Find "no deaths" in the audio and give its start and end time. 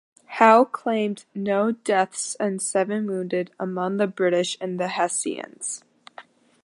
1.35-2.33